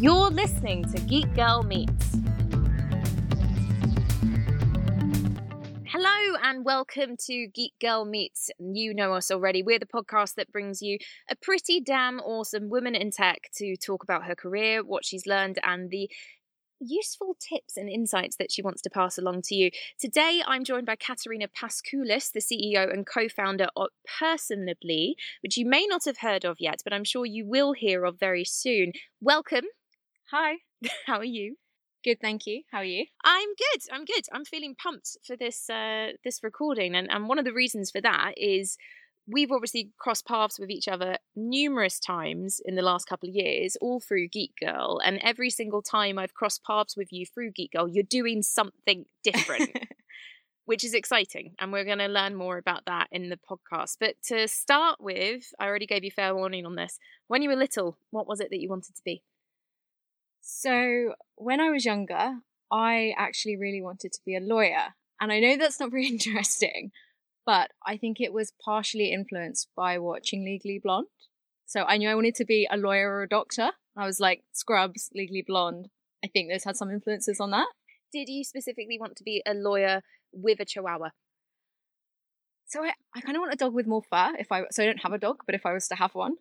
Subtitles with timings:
[0.00, 2.16] You're listening to Geek Girl Meets.
[5.88, 8.48] Hello and welcome to Geek Girl Meets.
[8.60, 9.64] You know us already.
[9.64, 14.04] We're the podcast that brings you a pretty damn awesome woman in tech to talk
[14.04, 16.08] about her career, what she's learned, and the
[16.78, 19.72] useful tips and insights that she wants to pass along to you.
[19.98, 23.88] Today, I'm joined by Katerina Paskoulis, the CEO and co founder of
[24.20, 28.04] Personably, which you may not have heard of yet, but I'm sure you will hear
[28.04, 28.92] of very soon.
[29.20, 29.64] Welcome.
[30.30, 30.56] Hi.
[31.06, 31.56] How are you?
[32.04, 32.62] Good, thank you.
[32.70, 33.06] How are you?
[33.24, 33.80] I'm good.
[33.90, 34.24] I'm good.
[34.32, 38.00] I'm feeling pumped for this uh, this recording, and and one of the reasons for
[38.02, 38.76] that is
[39.26, 43.76] we've obviously crossed paths with each other numerous times in the last couple of years,
[43.80, 47.72] all through Geek Girl, and every single time I've crossed paths with you through Geek
[47.72, 49.70] Girl, you're doing something different.
[50.66, 53.96] Which is exciting, and we're going to learn more about that in the podcast.
[53.98, 56.98] But to start with, I already gave you fair warning on this.
[57.26, 59.22] When you were little, what was it that you wanted to be?
[60.40, 62.38] So, when I was younger,
[62.70, 64.94] I actually really wanted to be a lawyer.
[65.20, 66.90] And I know that's not very interesting,
[67.44, 71.08] but I think it was partially influenced by watching Legally Blonde.
[71.66, 73.70] So, I knew I wanted to be a lawyer or a doctor.
[73.96, 75.88] I was like, Scrubs, Legally Blonde.
[76.24, 77.68] I think those had some influences on that.
[78.12, 81.10] Did you specifically want to be a lawyer with a chihuahua?
[82.66, 84.32] So, I, I kind of want a dog with more fur.
[84.38, 86.36] If I so I don't have a dog, but if I was to have one,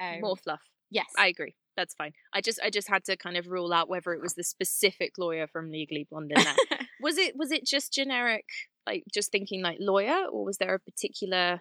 [0.00, 0.62] um, more fluff.
[0.90, 2.12] Yes, I agree that's fine.
[2.32, 5.12] I just I just had to kind of rule out whether it was the specific
[5.18, 6.78] lawyer from Legally Blonde in there.
[7.00, 8.44] was it was it just generic,
[8.86, 11.60] like just thinking like lawyer, or was there a particular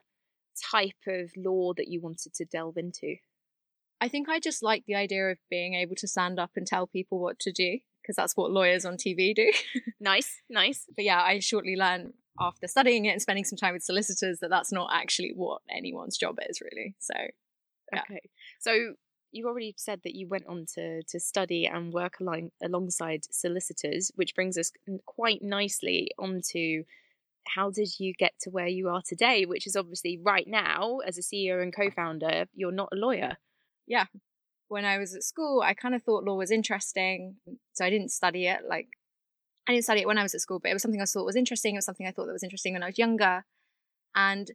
[0.71, 3.15] type of law that you wanted to delve into?
[4.01, 6.87] I think I just like the idea of being able to stand up and tell
[6.87, 9.51] people what to do because that's what lawyers on TV do.
[9.99, 10.85] nice, nice.
[10.95, 14.49] But yeah, I shortly learned after studying it and spending some time with solicitors that
[14.49, 16.95] that's not actually what anyone's job is really.
[16.99, 17.13] So
[17.93, 18.01] yeah.
[18.09, 18.21] Okay.
[18.59, 18.93] So
[19.31, 24.11] you already said that you went on to to study and work along alongside solicitors,
[24.15, 24.71] which brings us
[25.05, 26.83] quite nicely onto
[27.47, 31.17] how did you get to where you are today, which is obviously right now as
[31.17, 33.37] a CEO and co-founder, you're not a lawyer.
[33.87, 34.05] Yeah.
[34.67, 37.35] When I was at school, I kind of thought law was interesting,
[37.73, 38.59] so I didn't study it.
[38.67, 38.87] Like,
[39.67, 41.25] I didn't study it when I was at school, but it was something I thought
[41.25, 41.75] was interesting.
[41.75, 43.43] It was something I thought that was interesting when I was younger,
[44.15, 44.49] and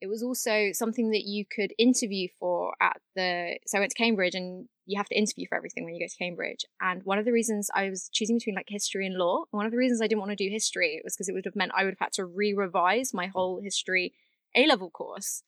[0.00, 3.58] it was also something that you could interview for at the.
[3.66, 6.08] So I went to Cambridge, and you have to interview for everything when you go
[6.08, 6.64] to Cambridge.
[6.80, 9.72] And one of the reasons I was choosing between like history and law, one of
[9.72, 11.84] the reasons I didn't want to do history was because it would have meant I
[11.84, 14.12] would have had to re-revise my whole history
[14.54, 15.42] A level course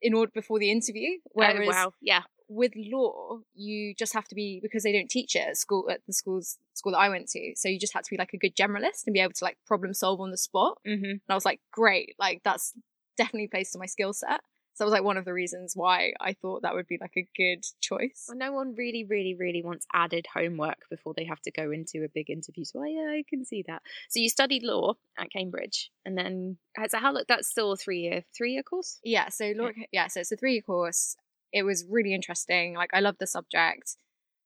[0.00, 1.18] in order before the interview.
[1.32, 2.22] Whereas, oh, wow, yeah.
[2.48, 6.00] With law, you just have to be because they don't teach it at school at
[6.06, 7.52] the schools school that I went to.
[7.56, 9.58] So you just had to be like a good generalist and be able to like
[9.66, 10.78] problem solve on the spot.
[10.86, 11.04] Mm-hmm.
[11.04, 12.72] And I was like, great, like that's
[13.18, 14.40] definitely plays to my skill set.
[14.78, 17.16] So that was like one of the reasons why I thought that would be like
[17.16, 18.26] a good choice.
[18.28, 22.04] Well, no one really, really, really wants added homework before they have to go into
[22.04, 22.64] a big interview.
[22.64, 23.82] So yeah, I can see that.
[24.08, 26.58] So you studied law at Cambridge, and then
[26.88, 29.00] so how look that's still a three year three year course.
[29.02, 29.30] Yeah.
[29.30, 29.86] So law, yeah.
[29.90, 30.06] yeah.
[30.06, 31.16] So it's a three year course.
[31.52, 32.76] It was really interesting.
[32.76, 33.96] Like I love the subject.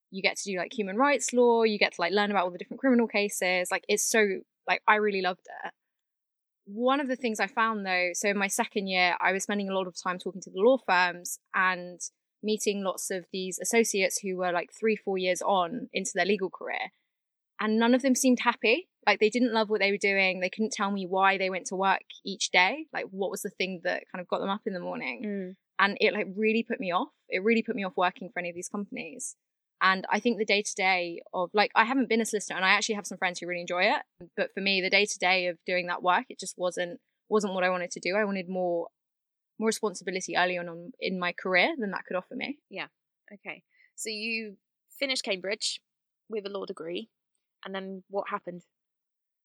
[0.09, 1.61] You get to do like human rights law.
[1.61, 3.69] You get to like learn about all the different criminal cases.
[3.69, 4.25] Like it's so
[4.67, 5.73] like I really loved it
[6.65, 9.69] one of the things I found though, so in my second year, I was spending
[9.69, 11.99] a lot of time talking to the law firms and
[12.41, 16.49] meeting lots of these associates who were like three, four years on into their legal
[16.49, 16.91] career.
[17.59, 18.89] And none of them seemed happy.
[19.05, 20.39] Like they didn't love what they were doing.
[20.39, 22.85] They couldn't tell me why they went to work each day.
[22.93, 25.23] Like what was the thing that kind of got them up in the morning.
[25.25, 25.55] Mm.
[25.79, 27.09] And it like really put me off.
[27.29, 29.35] It really put me off working for any of these companies.
[29.83, 32.63] And I think the day to day of like, I haven't been a solicitor and
[32.63, 34.29] I actually have some friends who really enjoy it.
[34.37, 37.53] But for me, the day to day of doing that work, it just wasn't, wasn't
[37.53, 38.15] what I wanted to do.
[38.15, 38.87] I wanted more,
[39.59, 42.59] more responsibility early on in my career than that could offer me.
[42.69, 42.87] Yeah.
[43.33, 43.63] Okay.
[43.95, 44.55] So you
[44.97, 45.81] finished Cambridge
[46.29, 47.09] with a law degree.
[47.65, 48.61] And then what happened?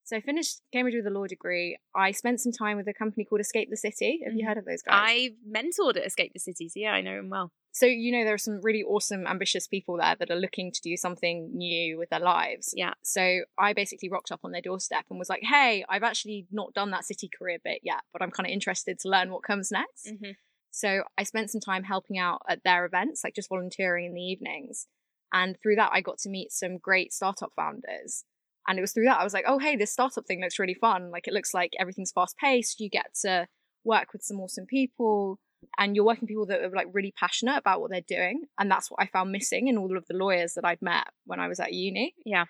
[0.04, 1.78] So I finished Cambridge with a law degree.
[1.94, 4.20] I spent some time with a company called Escape the City.
[4.24, 4.48] Have you mm-hmm.
[4.48, 4.94] heard of those guys?
[4.94, 7.52] I mentored at Escape the City, so yeah, I know them well.
[7.78, 10.80] So you know there are some really awesome, ambitious people there that are looking to
[10.80, 12.72] do something new with their lives.
[12.74, 12.94] Yeah.
[13.04, 16.74] So I basically rocked up on their doorstep and was like, "Hey, I've actually not
[16.74, 19.70] done that city career bit yet, but I'm kind of interested to learn what comes
[19.70, 20.32] next." Mm-hmm.
[20.72, 24.22] So I spent some time helping out at their events, like just volunteering in the
[24.22, 24.88] evenings.
[25.32, 28.24] And through that, I got to meet some great startup founders
[28.66, 30.74] and it was through that I was like, oh, hey, this startup thing looks really
[30.74, 31.10] fun.
[31.10, 32.80] Like, it looks like everything's fast paced.
[32.80, 33.46] You get to
[33.82, 35.38] work with some awesome people
[35.78, 38.44] and you're working with people that are like really passionate about what they're doing.
[38.58, 41.40] And that's what I found missing in all of the lawyers that I'd met when
[41.40, 42.14] I was at uni.
[42.24, 42.46] Yeah.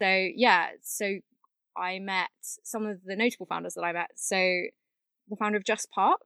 [0.00, 0.68] So, yeah.
[0.82, 1.18] So
[1.76, 4.10] I met some of the notable founders that I met.
[4.16, 6.20] So the founder of Just Park,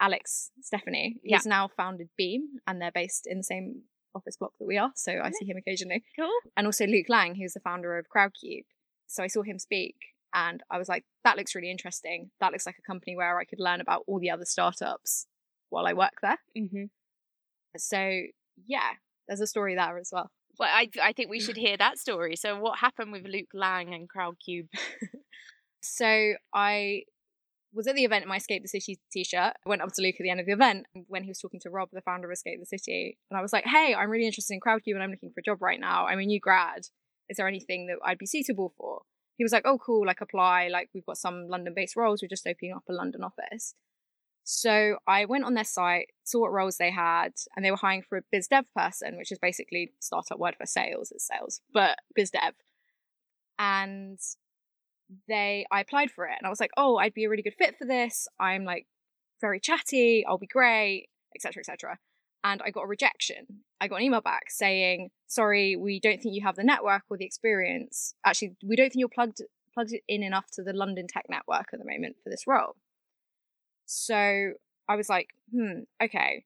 [0.00, 1.50] Alex Stephany, he's yeah.
[1.50, 3.82] now founded Beam and they're based in the same
[4.14, 4.92] office block that we are.
[4.94, 6.04] So I see him occasionally.
[6.18, 6.30] Cool.
[6.56, 8.64] And also Luke Lang, who's the founder of Crowdcube.
[9.06, 9.96] So I saw him speak
[10.32, 12.30] and I was like, that looks really interesting.
[12.40, 15.26] That looks like a company where I could learn about all the other startups
[15.74, 16.38] while I work there.
[16.56, 16.84] Mm-hmm.
[17.76, 18.22] So
[18.66, 18.90] yeah,
[19.28, 20.30] there's a story there as well.
[20.58, 22.36] Well, I I think we should hear that story.
[22.36, 24.68] So, what happened with Luke Lang and Crowdcube?
[25.84, 27.02] So I
[27.74, 29.54] was at the event in my Escape the City t-shirt.
[29.64, 31.60] I went up to Luke at the end of the event when he was talking
[31.60, 34.26] to Rob, the founder of Escape the City, and I was like, "Hey, I'm really
[34.26, 36.06] interested in Crowdcube and I'm looking for a job right now.
[36.06, 36.86] I'm a new grad.
[37.28, 39.02] Is there anything that I'd be suitable for?"
[39.36, 40.06] He was like, "Oh, cool.
[40.06, 40.68] Like apply.
[40.68, 42.22] Like we've got some London-based roles.
[42.22, 43.74] We're just opening up a London office."
[44.44, 48.02] So I went on their site, saw what roles they had, and they were hiring
[48.02, 51.98] for a biz dev person, which is basically startup word for sales, it's sales, but
[52.14, 52.52] biz dev.
[53.58, 54.18] And
[55.28, 57.54] they I applied for it and I was like, oh, I'd be a really good
[57.56, 58.28] fit for this.
[58.38, 58.86] I'm like
[59.40, 61.60] very chatty, I'll be great, etc.
[61.60, 61.98] etc.
[62.42, 63.46] And I got a rejection.
[63.80, 67.16] I got an email back saying, sorry, we don't think you have the network or
[67.16, 68.14] the experience.
[68.26, 69.40] Actually, we don't think you're plugged
[69.72, 72.76] plugged in enough to the London tech network at the moment for this role.
[73.86, 74.52] So
[74.88, 76.44] I was like, hmm, okay.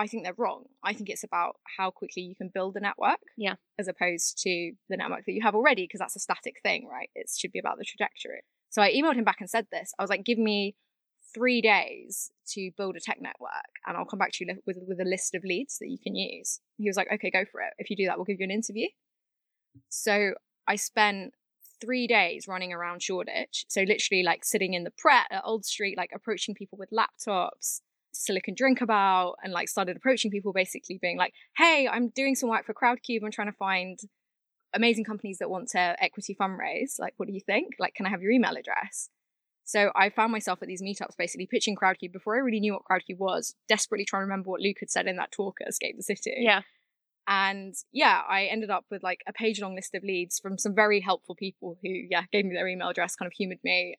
[0.00, 0.66] I think they're wrong.
[0.84, 3.18] I think it's about how quickly you can build a network.
[3.36, 3.54] Yeah.
[3.78, 7.10] As opposed to the network that you have already, because that's a static thing, right?
[7.14, 8.42] It should be about the trajectory.
[8.70, 9.92] So I emailed him back and said this.
[9.98, 10.76] I was like, give me
[11.34, 13.50] three days to build a tech network
[13.86, 16.14] and I'll come back to you with, with a list of leads that you can
[16.14, 16.60] use.
[16.76, 17.72] He was like, okay, go for it.
[17.78, 18.86] If you do that, we'll give you an interview.
[19.88, 20.34] So
[20.66, 21.32] I spent
[21.80, 23.64] three days running around Shoreditch.
[23.68, 27.80] So literally like sitting in the Pret at Old Street, like approaching people with laptops,
[28.12, 32.66] Silicon Drinkabout, and like started approaching people basically being like, hey, I'm doing some work
[32.66, 33.20] for Crowdcube.
[33.24, 33.98] I'm trying to find
[34.74, 36.98] amazing companies that want to equity fundraise.
[36.98, 37.74] Like, what do you think?
[37.78, 39.10] Like, can I have your email address?
[39.64, 42.84] So I found myself at these meetups basically pitching Crowdcube before I really knew what
[42.90, 45.96] Crowdcube was, desperately trying to remember what Luke had said in that talk at Escape
[45.96, 46.36] the City.
[46.38, 46.62] Yeah.
[47.30, 50.74] And yeah, I ended up with like a page long list of leads from some
[50.74, 53.96] very helpful people who, yeah, gave me their email address, kind of humored me.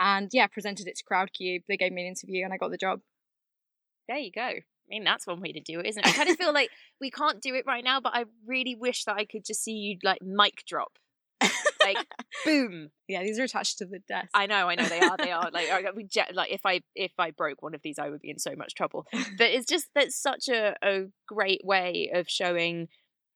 [0.00, 1.62] And yeah, presented it to Crowdcube.
[1.68, 3.00] They gave me an interview and I got the job.
[4.08, 4.40] There you go.
[4.40, 6.08] I mean, that's one way to do it, isn't it?
[6.08, 6.70] I kind of feel like
[7.00, 9.72] we can't do it right now, but I really wish that I could just see
[9.72, 10.98] you like mic drop.
[11.94, 12.06] Like
[12.44, 12.90] boom.
[13.06, 14.28] Yeah these are attached to the desk.
[14.34, 15.50] I know i know they are they are.
[15.50, 18.38] Like we like if i if i broke one of these i would be in
[18.38, 19.06] so much trouble.
[19.38, 22.88] But it's just that's such a, a great way of showing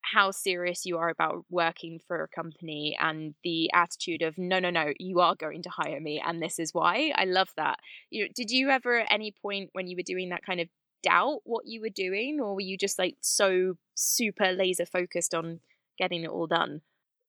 [0.04, 4.70] how serious you are about working for a company and the attitude of no no
[4.70, 7.12] no you are going to hire me and this is why.
[7.14, 7.78] I love that.
[8.10, 10.68] You did you ever at any point when you were doing that kind of
[11.02, 15.60] doubt what you were doing or were you just like so super laser focused on
[15.98, 16.80] getting it all done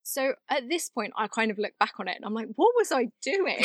[0.03, 2.73] so at this point, I kind of look back on it and I'm like, what
[2.75, 3.63] was I doing?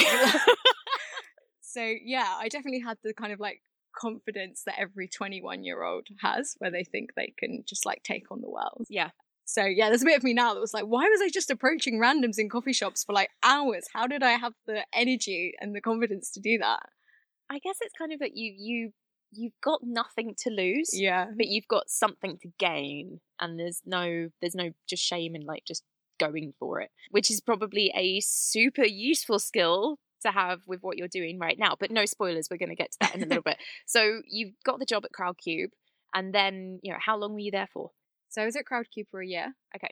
[1.61, 3.61] so yeah, I definitely had the kind of like
[3.97, 8.31] confidence that every 21 year old has where they think they can just like take
[8.31, 8.87] on the world.
[8.89, 9.11] Yeah.
[9.45, 11.51] So yeah, there's a bit of me now that was like, why was I just
[11.51, 13.87] approaching randoms in coffee shops for like hours?
[13.93, 16.83] How did I have the energy and the confidence to do that?
[17.51, 18.93] I guess it's kind of that you you
[19.33, 20.91] you've got nothing to lose.
[20.93, 21.27] Yeah.
[21.37, 25.65] But you've got something to gain and there's no there's no just shame in like
[25.67, 25.83] just
[26.19, 31.09] going for it, which is probably a super useful skill to have with what you're
[31.09, 31.77] doing right now.
[31.79, 33.59] But no spoilers, we're going to get to that in a little bit.
[33.87, 35.71] So you've got the job at Crowdcube,
[36.15, 37.91] and then, you know, how long were you there for?
[38.29, 39.55] So I was at Crowdcube for a year.
[39.75, 39.91] Okay.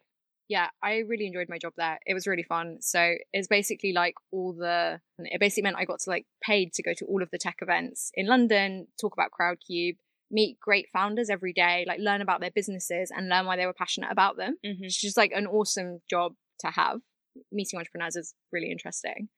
[0.49, 1.99] Yeah, I really enjoyed my job there.
[2.07, 2.79] It was really fun.
[2.81, 6.83] So it's basically like all the, it basically meant I got to like paid to
[6.83, 9.97] go to all of the tech events in London, talk about Crowdcube,
[10.31, 13.73] meet great founders every day, like learn about their businesses and learn why they were
[13.73, 14.57] passionate about them.
[14.65, 14.85] Mm-hmm.
[14.85, 16.99] It's just like an awesome job to have.
[17.53, 19.29] Meeting entrepreneurs is really interesting.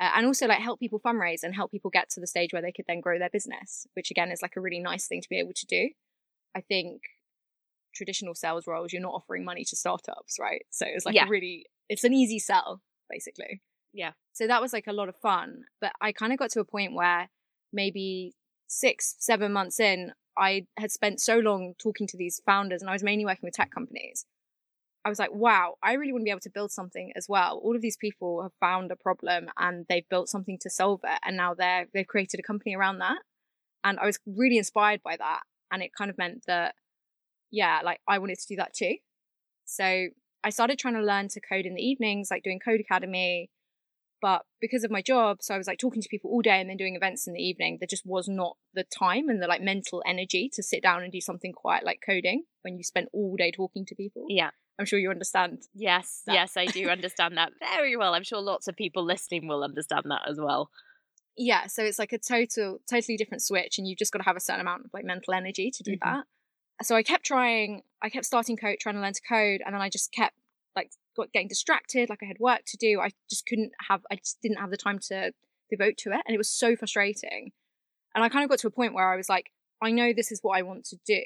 [0.00, 2.62] Uh, and also like help people fundraise and help people get to the stage where
[2.62, 5.28] they could then grow their business, which again is like a really nice thing to
[5.28, 5.90] be able to do.
[6.56, 7.02] I think
[7.94, 10.62] traditional sales roles, you're not offering money to startups, right?
[10.70, 11.26] So it's like Yeah.
[11.26, 13.62] a really, it's an easy sell, basically.
[13.92, 14.12] Yeah.
[14.32, 15.62] So that was like a lot of fun.
[15.80, 17.30] But I kind of got to a point where
[17.72, 18.34] maybe
[18.66, 22.92] six, seven months in, I had spent so long talking to these founders and I
[22.92, 24.26] was mainly working with tech companies.
[25.04, 27.60] I was like, wow, I really want to be able to build something as well.
[27.62, 31.20] All of these people have found a problem and they've built something to solve it.
[31.24, 33.18] And now they're, they've created a company around that.
[33.84, 35.40] And I was really inspired by that.
[35.70, 36.74] And it kind of meant that,
[37.50, 38.96] yeah, like I wanted to do that too.
[39.66, 40.08] So
[40.42, 43.48] I started trying to learn to code in the evenings, like doing Codecademy.
[44.24, 46.70] But because of my job, so I was like talking to people all day and
[46.70, 47.76] then doing events in the evening.
[47.78, 51.12] There just was not the time and the like mental energy to sit down and
[51.12, 54.24] do something quiet like coding when you spend all day talking to people.
[54.30, 54.48] Yeah.
[54.78, 55.64] I'm sure you understand.
[55.74, 58.14] Yes, That- yes, I do understand that very well.
[58.14, 60.70] I'm sure lots of people listening will understand that as well.
[61.36, 64.36] Yeah, so it's like a total, totally different switch, and you've just got to have
[64.36, 66.00] a certain amount of like mental energy to do Mhm.
[66.02, 66.24] that.
[66.82, 69.82] so I kept trying, I kept starting code, trying to learn to code, and then
[69.82, 70.34] I just kept
[70.76, 73.00] like got getting distracted, like I had work to do.
[73.00, 75.32] I just couldn't have, I just didn't have the time to
[75.70, 76.20] devote to it.
[76.26, 77.52] And it was so frustrating.
[78.14, 79.50] And I kind of got to a point where I was like,
[79.82, 81.22] I know this is what I want to do.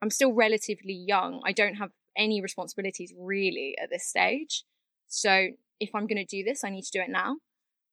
[0.00, 1.40] I'm still relatively young.
[1.44, 4.64] I don't have any responsibilities really at this stage.
[5.08, 5.48] So
[5.80, 7.36] if I'm going to do this, I need to do it now.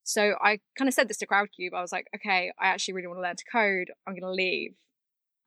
[0.03, 1.74] So I kind of said this to Crowdcube.
[1.75, 3.91] I was like, okay, I actually really want to learn to code.
[4.08, 4.74] I'm going to leave.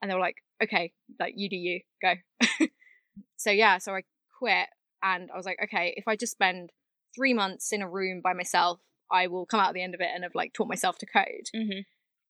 [0.01, 2.15] And they were like, okay, like you do you, go.
[3.37, 4.03] so yeah, so I
[4.39, 4.69] quit
[5.03, 6.71] and I was like, okay, if I just spend
[7.15, 8.81] three months in a room by myself,
[9.11, 11.07] I will come out at the end of it and have like taught myself to
[11.07, 11.51] code.
[11.55, 11.81] Mm-hmm.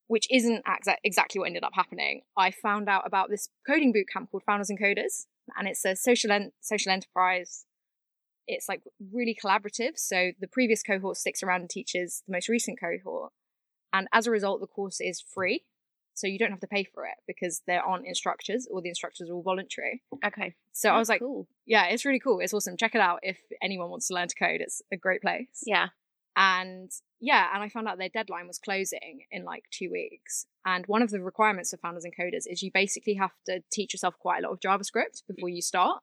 [0.07, 2.21] Which isn't exa- exactly what ended up happening.
[2.37, 5.25] I found out about this coding bootcamp called Founders and Coders,
[5.57, 7.65] and it's a social en- social enterprise.
[8.45, 8.81] It's like
[9.13, 9.97] really collaborative.
[9.97, 13.31] So the previous cohort sticks around and teaches the most recent cohort,
[13.93, 15.63] and as a result, the course is free.
[16.15, 19.29] So you don't have to pay for it because there aren't instructors, or the instructors
[19.29, 20.03] are all voluntary.
[20.25, 20.55] Okay.
[20.71, 21.47] So I was like, cool.
[21.65, 22.39] yeah, it's really cool.
[22.39, 22.77] It's awesome.
[22.77, 24.61] Check it out if anyone wants to learn to code.
[24.61, 25.63] It's a great place.
[25.65, 25.87] Yeah.
[26.35, 30.45] And yeah, and I found out their deadline was closing in like two weeks.
[30.65, 33.93] And one of the requirements for founders and coders is you basically have to teach
[33.93, 36.01] yourself quite a lot of JavaScript before you start.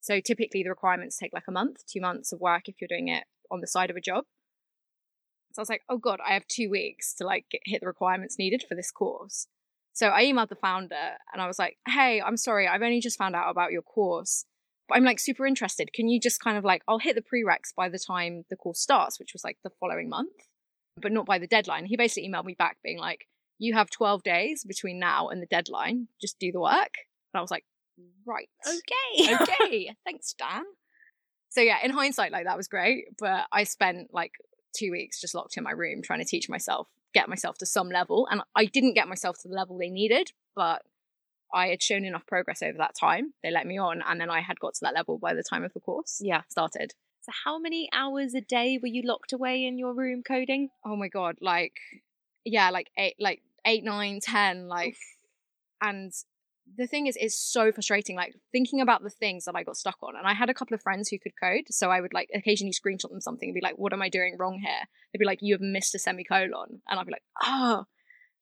[0.00, 3.08] So typically the requirements take like a month, two months of work if you're doing
[3.08, 4.24] it on the side of a job.
[5.56, 7.86] So I was like, oh God, I have two weeks to like get, hit the
[7.86, 9.46] requirements needed for this course.
[9.94, 13.16] So I emailed the founder and I was like, hey, I'm sorry, I've only just
[13.16, 14.44] found out about your course,
[14.86, 15.94] but I'm like super interested.
[15.94, 18.80] Can you just kind of like, I'll hit the prereqs by the time the course
[18.80, 20.34] starts, which was like the following month,
[21.00, 21.86] but not by the deadline.
[21.86, 23.26] He basically emailed me back being like,
[23.58, 26.92] you have 12 days between now and the deadline, just do the work.
[27.32, 27.64] And I was like,
[28.26, 28.50] right.
[28.68, 29.34] Okay.
[29.34, 29.96] okay.
[30.04, 30.64] Thanks, Dan.
[31.48, 34.32] So yeah, in hindsight, like that was great, but I spent like
[34.76, 37.88] two weeks just locked in my room trying to teach myself get myself to some
[37.88, 38.28] level.
[38.30, 40.82] And I didn't get myself to the level they needed, but
[41.52, 43.32] I had shown enough progress over that time.
[43.42, 45.64] They let me on, and then I had got to that level by the time
[45.64, 46.42] of the course yeah.
[46.48, 46.92] started.
[47.22, 50.68] So how many hours a day were you locked away in your room coding?
[50.84, 51.72] Oh my god, like
[52.44, 54.96] yeah, like eight, like eight, nine, ten, like,
[55.80, 56.12] and
[56.74, 58.16] the thing is, it's so frustrating.
[58.16, 60.74] Like thinking about the things that I got stuck on, and I had a couple
[60.74, 63.60] of friends who could code, so I would like occasionally screenshot them something and be
[63.60, 66.82] like, "What am I doing wrong here?" They'd be like, "You have missed a semicolon,"
[66.88, 67.84] and I'd be like, "Oh."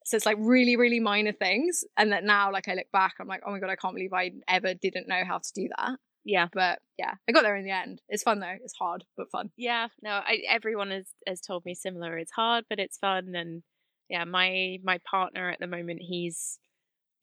[0.07, 3.29] So it's like really, really minor things, and that now, like I look back, I'm
[3.29, 5.99] like, "Oh my god, I can't believe I ever didn't know how to do that."
[6.25, 6.49] Yeah.
[6.53, 8.01] But yeah, I got there in the end.
[8.09, 8.57] It's fun though.
[8.63, 9.51] It's hard, but fun.
[9.57, 9.89] Yeah.
[10.03, 12.17] No, I, everyone has, has told me similar.
[12.19, 13.35] It's hard, but it's fun.
[13.35, 13.63] And
[14.09, 16.59] yeah, my my partner at the moment, he's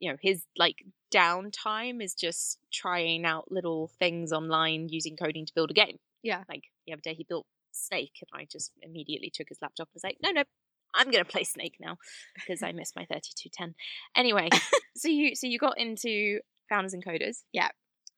[0.01, 5.53] you know, his like downtime is just trying out little things online using coding to
[5.53, 5.99] build a game.
[6.23, 6.43] Yeah.
[6.49, 9.93] Like the other day he built Snake and I just immediately took his laptop and
[9.93, 10.43] was like, no, no,
[10.95, 11.97] I'm gonna play Snake now
[12.35, 13.75] because I missed my 3210.
[14.15, 14.49] Anyway,
[14.97, 17.43] so you so you got into founders and coders.
[17.53, 17.69] Yeah.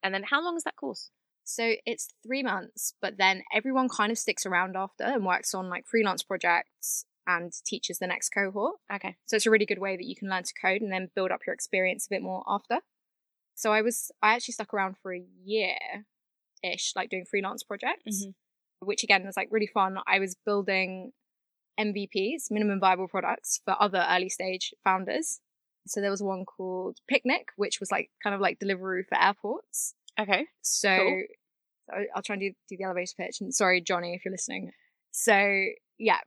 [0.02, 1.10] And then how long is that course?
[1.44, 5.68] So it's three months, but then everyone kind of sticks around after and works on
[5.68, 8.76] like freelance projects and teaches the next cohort.
[8.92, 9.16] Okay.
[9.26, 11.30] So it's a really good way that you can learn to code and then build
[11.30, 12.80] up your experience a bit more after.
[13.54, 15.76] So I was I actually stuck around for a year
[16.62, 18.34] ish, like doing freelance projects, Mhm.
[18.80, 19.98] which again was like really fun.
[20.06, 21.12] I was building
[21.78, 25.40] MVPs, minimum viable products for other early stage founders.
[25.86, 29.94] So there was one called Picnic, which was like kind of like Deliveroo for airports.
[30.18, 30.46] Okay.
[30.62, 31.24] So, Cool.
[31.90, 33.40] so I'll try and do, do the elevator pitch.
[33.40, 34.72] And sorry, Johnny, if you're listening.
[35.10, 35.66] So
[35.98, 36.20] yeah,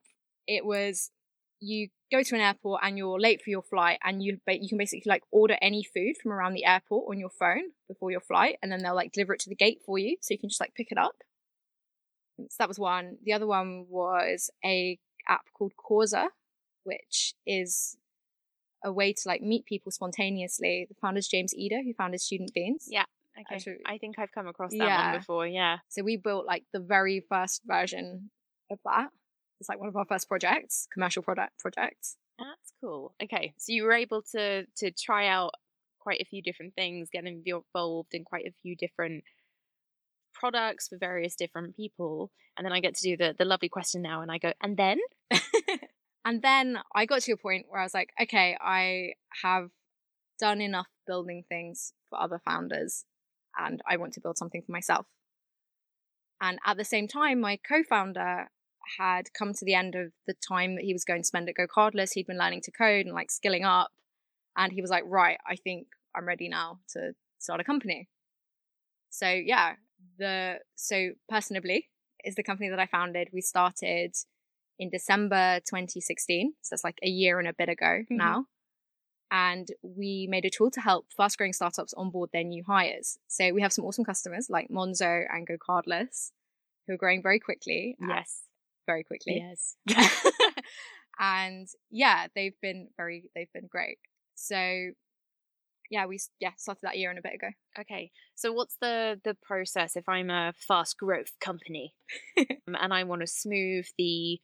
[0.48, 1.12] it was
[1.60, 4.78] you go to an airport and you're late for your flight, and you you can
[4.78, 8.58] basically like order any food from around the airport on your phone before your flight,
[8.62, 10.62] and then they'll like deliver it to the gate for you, so you can just
[10.62, 11.16] like pick it up.
[12.40, 13.18] So that was one.
[13.24, 16.30] The other one was a app called Causa,
[16.84, 17.98] which is
[18.86, 20.86] a way to like meet people spontaneously.
[20.88, 22.86] The founder's James Eder, who founded Student Beans.
[22.88, 23.06] Yeah.
[23.40, 23.56] Okay.
[23.56, 25.12] Actually- I think I've come across that Yeah.
[25.12, 25.48] one before.
[25.48, 25.78] Yeah.
[25.90, 28.30] So we built like the very first version
[28.70, 29.10] of that.
[29.60, 32.18] It's like one of our first projects, commercial product projects.
[32.38, 33.16] That's cool.
[33.22, 35.52] Okay, so you were able to to try out
[36.00, 39.24] quite a few different things, get involved in quite a few different
[40.34, 44.02] products for various different people, and then I get to do the the lovely question
[44.02, 45.00] now, and I go, and then
[46.26, 49.70] and then I got to a point where I was like, okay, I have
[50.40, 53.06] done enough building things for other founders
[53.58, 55.06] and I want to build something for myself.
[56.40, 58.50] And at the same time, my co founder
[58.98, 61.56] had come to the end of the time that he was going to spend at
[61.56, 62.14] Go Cardless.
[62.14, 63.92] He'd been learning to code and like skilling up.
[64.56, 68.10] And he was like, right, I think I'm ready now to start a company.
[69.10, 69.76] So yeah,
[70.18, 71.86] the so personably
[72.24, 73.30] is the company that I founded.
[73.32, 74.16] We started
[74.80, 76.54] in December 2016.
[76.62, 78.18] So it's like a year and a bit ago Mhm.
[78.18, 78.46] now.
[79.30, 83.20] and we made a tool to help fast growing startups onboard their new hires.
[83.28, 86.32] So we have some awesome customers like Monzo and Go Cardless
[86.86, 87.98] who are growing very quickly.
[88.00, 88.47] Yes.
[88.88, 89.46] Very quickly.
[89.46, 89.76] Yes.
[91.20, 94.00] and yeah, they've been very, they've been great.
[94.36, 94.92] So
[95.90, 97.50] yeah, we yeah started that year and a bit ago.
[97.80, 98.12] Okay.
[98.36, 101.94] So what's the the process if I'm a fast growth company
[102.38, 104.40] um, and I want to smooth the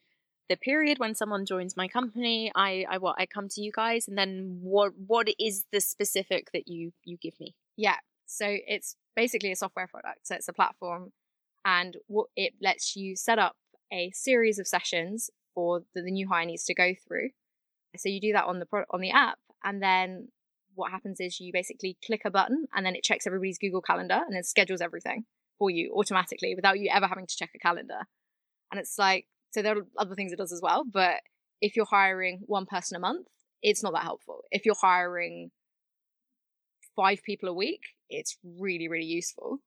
[0.50, 2.51] the period when someone joins my company?
[2.55, 6.51] I I what I come to you guys and then what what is the specific
[6.53, 7.55] that you you give me?
[7.75, 7.97] Yeah.
[8.25, 10.27] So it's basically a software product.
[10.27, 11.12] So it's a platform
[11.65, 13.55] and what it lets you set up
[13.93, 17.29] a series of sessions for the, the new hire needs to go through.
[17.95, 20.29] So you do that on the pro- on the app and then
[20.75, 24.21] what happens is you basically click a button and then it checks everybody's Google Calendar
[24.25, 25.25] and then schedules everything
[25.59, 28.00] for you automatically without you ever having to check a calendar.
[28.71, 31.17] And it's like, so there are other things it does as well, but
[31.62, 33.27] if you're hiring one person a month,
[33.62, 34.41] it's not that helpful.
[34.51, 35.51] If you're hiring
[36.95, 39.59] five people a week, it's really, really useful.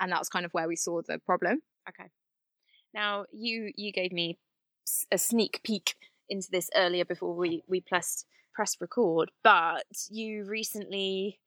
[0.00, 1.60] And that was kind of where we saw the problem.
[1.88, 2.10] Okay.
[2.94, 4.38] Now you you gave me
[5.12, 5.94] a sneak peek
[6.28, 11.40] into this earlier before we we pressed press record, but you recently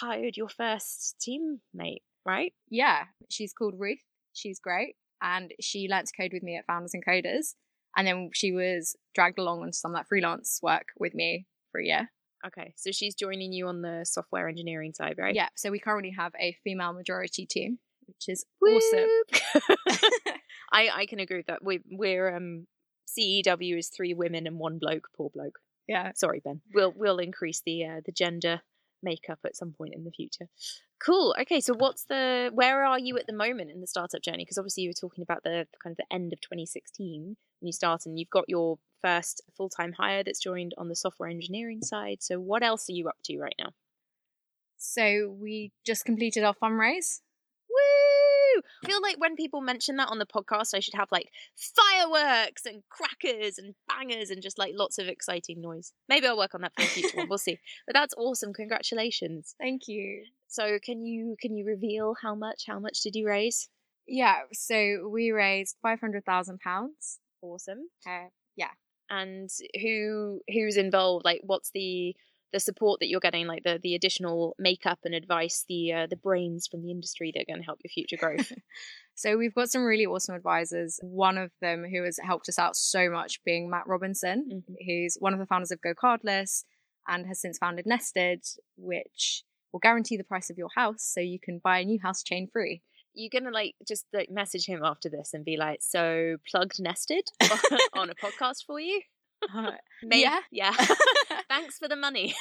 [0.00, 2.52] hired your first teammate, right?
[2.70, 3.98] Yeah, she's called Ruth.
[4.32, 4.96] She's great.
[5.22, 7.54] And she learnt to code with me at Founders and Coders.
[7.96, 11.80] And then she was dragged along on some of that freelance work with me for
[11.80, 12.10] a year.
[12.46, 15.34] Okay, so she's joining you on the software engineering side, right?
[15.34, 18.82] Yeah, so we currently have a female majority team, which is Whoop.
[18.82, 20.10] awesome.
[20.76, 21.64] I I can agree with that.
[21.64, 22.66] We we're um
[23.08, 25.08] CEW is three women and one bloke.
[25.16, 25.58] Poor bloke.
[25.88, 26.12] yeah.
[26.14, 26.60] Sorry, Ben.
[26.74, 28.62] We'll we'll increase the uh, the gender
[29.02, 30.48] makeup at some point in the future.
[30.98, 31.34] Cool.
[31.42, 34.44] Okay, so what's the where are you at the moment in the startup journey?
[34.44, 37.72] Because obviously you were talking about the kind of the end of 2016 when you
[37.72, 41.82] started, and you've got your first full time hire that's joined on the software engineering
[41.82, 42.18] side.
[42.20, 43.70] So what else are you up to right now?
[44.78, 47.20] So we just completed our fundraise.
[48.56, 48.62] Woo!
[48.84, 52.66] I feel like when people mention that on the podcast, I should have like fireworks
[52.66, 55.92] and crackers and bangers and just like lots of exciting noise.
[56.08, 57.28] Maybe I'll work on that for a future one.
[57.28, 57.58] We'll see.
[57.86, 58.52] But that's awesome.
[58.52, 59.54] Congratulations.
[59.58, 60.24] Thank you.
[60.48, 62.64] So can you can you reveal how much?
[62.66, 63.68] How much did you raise?
[64.08, 67.18] Yeah, so we raised five hundred thousand pounds.
[67.42, 67.88] Awesome.
[68.06, 68.70] Uh, yeah.
[69.10, 71.24] And who who's involved?
[71.24, 72.14] Like, what's the
[72.52, 73.46] the support that you're getting?
[73.46, 77.42] Like the the additional makeup and advice, the uh, the brains from the industry that
[77.42, 78.52] are going to help your future growth.
[79.18, 81.00] So we've got some really awesome advisors.
[81.02, 84.76] One of them who has helped us out so much being Matt Robinson, Mhm.
[84.86, 86.64] who's one of the founders of Go Cardless
[87.08, 88.44] and has since founded Nested,
[88.76, 92.22] which will guarantee the price of your house so you can buy a new house
[92.22, 92.82] chain free.
[93.14, 97.26] You're gonna like just like message him after this and be like, "So plugged nested
[97.94, 99.00] on a podcast for you."
[100.02, 100.40] May- Yeah.
[100.50, 100.72] yeah.
[101.48, 102.34] Thanks for the money.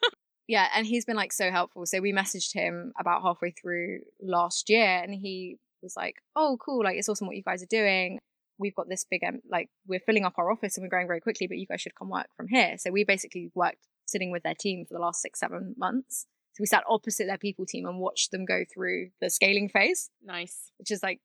[0.48, 1.86] yeah, and he's been like so helpful.
[1.86, 6.84] So we messaged him about halfway through last year and he was like, "Oh, cool,
[6.84, 8.18] like it's awesome what you guys are doing.
[8.58, 11.20] We've got this big um, like we're filling up our office and we're growing very
[11.20, 14.42] quickly, but you guys should come work from here." So we basically worked sitting with
[14.42, 16.26] their team for the last 6-7 months.
[16.54, 20.10] So we sat opposite their people team and watched them go through the scaling phase,
[20.22, 20.70] nice.
[20.78, 21.20] which is like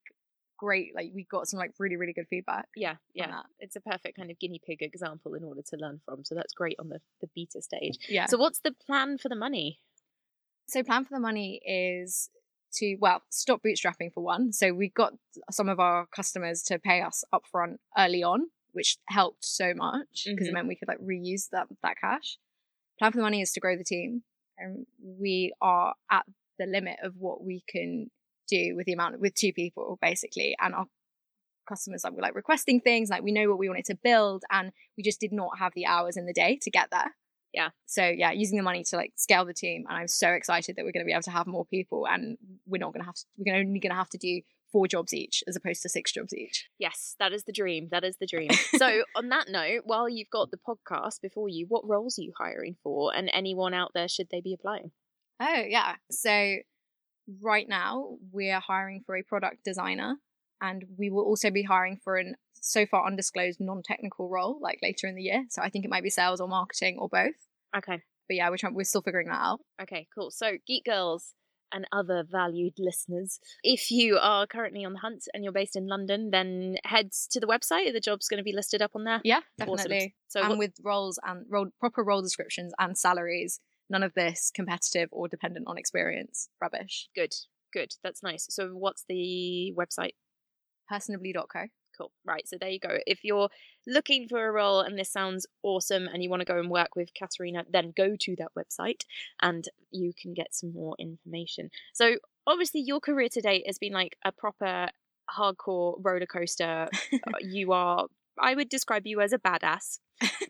[0.58, 0.94] great.
[0.96, 2.68] Like we got some like really really good feedback.
[2.76, 3.42] Yeah, yeah.
[3.60, 6.24] It's a perfect kind of guinea pig example in order to learn from.
[6.26, 7.98] So that's great on the the beta stage.
[8.10, 8.26] Yeah.
[8.26, 9.80] So what's the plan for the money?
[10.68, 12.30] So plan for the money is
[12.74, 14.52] to well stop bootstrapping for one.
[14.52, 15.14] So we got
[15.52, 20.48] some of our customers to pay us upfront early on, which helped so much because
[20.48, 20.50] Mhm.
[20.50, 22.38] it meant we could like reuse that that cash.
[23.00, 24.24] Plan for the money is to grow the team,
[24.58, 26.26] and we are at
[26.60, 28.10] the limit of what we can
[28.48, 30.86] do with the amount with two people basically, and our
[31.68, 34.72] customers like were like requesting things like we know what we wanted to build and
[34.98, 37.14] we just did not have the hours in the day to get there
[37.54, 37.72] Yeah.
[37.86, 40.86] so yeah using the money to like scale the team and i'm so excited that
[40.86, 43.16] we're going to be able to have more people and we're not going to have
[43.16, 44.40] to we're only going to have to do
[44.72, 47.90] four jobs each as opposed to six jobs each Yes, that is the dream.
[47.92, 48.52] That is the dream.
[48.78, 52.34] so, on that note, while you've got the podcast before you, what roles are you
[52.38, 53.14] hiring for?
[53.16, 54.92] And anyone out there, should they be applying?
[55.42, 56.56] oh yeah so
[57.42, 60.16] right now we're hiring for a product designer
[60.62, 65.08] and we will also be hiring for an so far undisclosed non-technical role like later
[65.08, 67.36] in the year so i think it might be sales or marketing or both
[67.76, 70.32] Okay, but yeah we're trying we're still figuring that out okay, cool.
[70.32, 71.34] So, Geek Girls
[71.74, 75.86] and other valued listeners, if you are currently on the hunt and you're based in
[75.86, 77.92] London, then head to the website.
[77.92, 79.20] The job's going to be listed up on there.
[79.26, 79.76] yeah Awesome.
[79.76, 83.60] definitely So, and what- with roles and role proper role descriptions and salaries
[83.90, 87.34] none of this competitive or dependent on experience rubbish good,
[87.74, 87.94] good.
[88.04, 88.48] That's nice.
[88.50, 90.14] So, what's the website?
[90.92, 91.66] personably.co
[91.98, 92.12] Cool.
[92.24, 92.48] Right.
[92.48, 93.00] So there you go.
[93.08, 93.50] If you're
[93.88, 96.96] looking for a role and this sounds awesome and you want to go and work
[96.96, 99.02] with Katerina, then go to that website
[99.42, 101.72] and you can get some more information.
[101.94, 104.90] So obviously your career to date has been like a proper
[105.36, 106.88] hardcore roller coaster.
[107.14, 108.06] Uh, you are
[108.40, 110.00] I would describe you as a badass.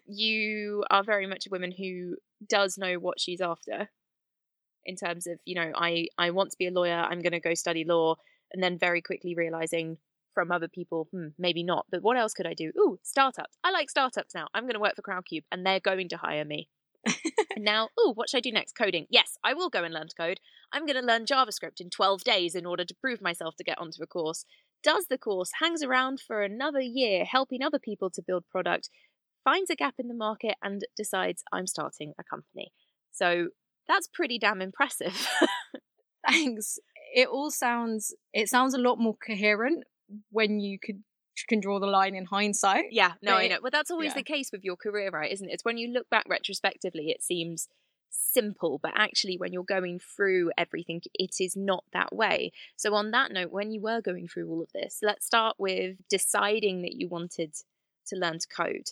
[0.05, 2.15] you are very much a woman who
[2.47, 3.89] does know what she's after
[4.85, 7.39] in terms of, you know, I I want to be a lawyer, I'm going to
[7.39, 8.15] go study law
[8.51, 9.97] and then very quickly realizing
[10.33, 11.85] from other people, hmm, maybe not.
[11.91, 12.71] But what else could I do?
[12.77, 13.57] Ooh, startups.
[13.63, 14.47] I like startups now.
[14.53, 16.69] I'm going to work for Crowdcube and they're going to hire me.
[17.55, 18.75] and now, ooh, what should I do next?
[18.77, 19.07] Coding.
[19.09, 20.39] Yes, I will go and learn to code.
[20.71, 23.79] I'm going to learn JavaScript in 12 days in order to prove myself to get
[23.79, 24.45] onto a course.
[24.87, 28.89] Does the course, hangs around for another year, helping other people to build product,
[29.43, 32.71] finds a gap in the market, and decides I'm starting a company.
[33.11, 33.49] So
[33.85, 35.27] that's pretty damn impressive.
[36.29, 36.79] Thanks.
[37.13, 39.83] It all sounds it sounds a lot more coherent
[40.31, 41.03] when you could
[41.49, 42.85] can draw the line in hindsight.
[42.91, 43.57] Yeah, no, I know.
[43.61, 44.15] But that's always yeah.
[44.15, 45.31] the case with your career, right?
[45.31, 45.53] Isn't it?
[45.55, 47.67] It's when you look back retrospectively, it seems
[48.09, 52.51] simple, but actually, when you're going through everything, it is not that way.
[52.75, 55.97] So, on that note, when you were going through all of this, let's start with
[56.09, 57.55] deciding that you wanted
[58.07, 58.89] to learn to code.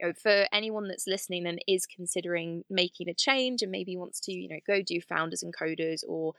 [0.00, 4.20] You know, for anyone that's listening and is considering making a change and maybe wants
[4.20, 6.34] to, you know, go do founders and coders or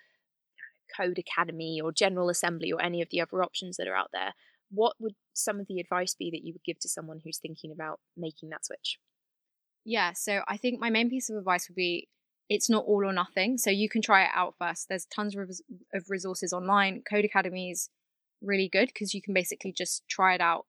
[0.98, 4.34] Codecademy or General Assembly or any of the other options that are out there,
[4.72, 7.72] what would some of the advice be that you would give to someone who's thinking
[7.72, 9.00] about making that switch?
[9.86, 12.08] Yeah, so I think my main piece of advice would be
[12.50, 13.58] it's not all or nothing.
[13.58, 14.90] So you can try it out first.
[14.90, 17.04] There's tons of resources online.
[17.12, 17.90] Codecademy is
[18.42, 20.66] really good because you can basically just try it out.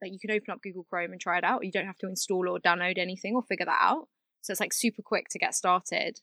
[0.00, 1.64] Like you can open up Google Chrome and try it out.
[1.64, 4.08] You don't have to install or download anything or figure that out.
[4.40, 6.20] So it's like super quick to get started.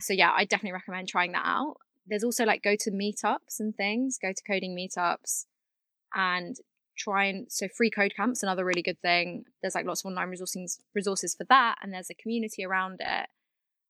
[0.00, 1.76] So yeah, I definitely recommend trying that out
[2.10, 5.44] there's also like go to meetups and things, go to coding meetups
[6.14, 6.56] and
[6.98, 9.44] try and so free code camps another really good thing.
[9.62, 13.28] There's like lots of online resources resources for that and there's a community around it.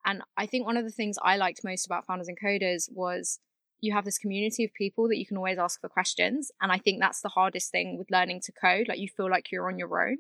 [0.05, 3.39] And I think one of the things I liked most about founders and coders was
[3.81, 6.51] you have this community of people that you can always ask for questions.
[6.61, 8.89] And I think that's the hardest thing with learning to code.
[8.89, 10.19] Like you feel like you're on your own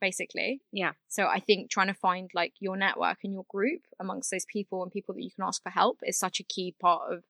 [0.00, 0.60] basically.
[0.72, 0.92] Yeah.
[1.08, 4.82] So I think trying to find like your network and your group amongst those people
[4.82, 7.24] and people that you can ask for help is such a key part of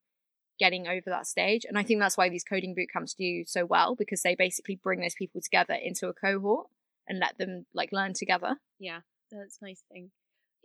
[0.58, 1.64] getting over that stage.
[1.68, 4.76] And I think that's why these coding boot camps do so well because they basically
[4.76, 6.66] bring those people together into a cohort
[7.08, 8.56] and let them like learn together.
[8.78, 10.10] Yeah, that's a nice thing.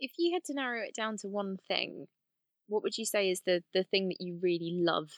[0.00, 2.06] If you had to narrow it down to one thing,
[2.66, 5.10] what would you say is the the thing that you really love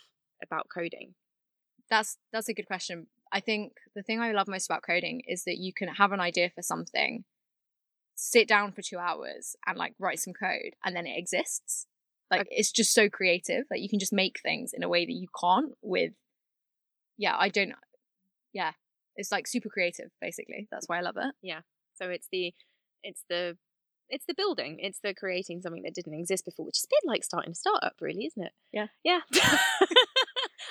[0.42, 1.14] about coding?
[1.88, 3.07] That's that's a good question.
[3.33, 6.21] I think the thing I love most about coding is that you can have an
[6.21, 7.25] idea for something,
[8.14, 11.87] sit down for two hours and like write some code, and then it exists.
[12.31, 12.51] Like okay.
[12.51, 13.64] it's just so creative.
[13.71, 16.12] Like you can just make things in a way that you can't with.
[17.18, 17.75] Yeah, I don't.
[18.53, 18.73] Yeah,
[19.16, 20.11] it's like super creative.
[20.21, 21.35] Basically, that's why I love it.
[21.42, 21.61] Yeah.
[21.95, 22.55] So it's the,
[23.03, 23.57] it's the
[24.09, 24.79] it's the building.
[24.81, 27.55] It's the creating something that didn't exist before, which is a bit like starting a
[27.55, 28.53] startup, really, isn't it?
[28.73, 28.87] Yeah.
[29.05, 29.21] Yeah.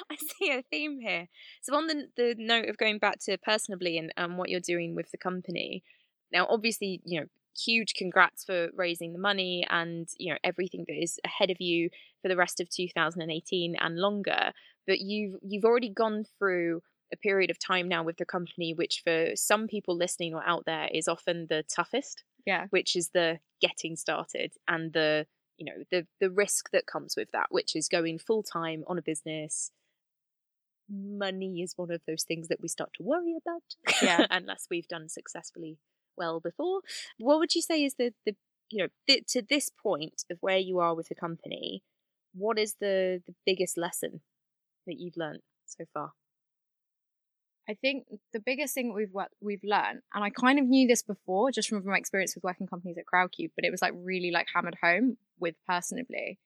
[0.09, 1.27] I see a theme here.
[1.61, 4.95] So on the the note of going back to Personably and um, what you're doing
[4.95, 5.83] with the company,
[6.31, 7.25] now obviously you know
[7.57, 11.89] huge congrats for raising the money and you know everything that is ahead of you
[12.21, 14.51] for the rest of 2018 and longer.
[14.87, 16.81] But you've you've already gone through
[17.13, 20.63] a period of time now with the company, which for some people listening or out
[20.65, 22.23] there is often the toughest.
[22.45, 22.67] Yeah.
[22.69, 25.27] Which is the getting started and the
[25.57, 28.97] you know the the risk that comes with that, which is going full time on
[28.97, 29.71] a business,
[30.89, 34.01] money is one of those things that we start to worry about.
[34.01, 34.25] Yeah.
[34.31, 35.77] unless we've done successfully
[36.17, 36.81] well before.
[37.17, 38.35] What would you say is the the
[38.69, 41.83] you know th- to this point of where you are with the company?
[42.33, 44.21] What is the the biggest lesson
[44.87, 46.13] that you've learned so far?
[47.69, 51.51] I think the biggest thing we've we've learned, and I kind of knew this before,
[51.51, 54.47] just from my experience with working companies at Crowdcube, but it was like really like
[54.53, 56.37] hammered home with Personably,